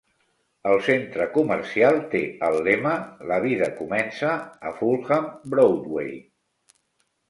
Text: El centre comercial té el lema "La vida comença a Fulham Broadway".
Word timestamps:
El 0.69 0.79
centre 0.87 1.27
comercial 1.35 1.99
té 2.15 2.23
el 2.49 2.59
lema 2.69 2.95
"La 3.35 3.39
vida 3.47 3.71
comença 3.79 4.35
a 4.73 4.77
Fulham 4.83 5.33
Broadway". 5.57 6.15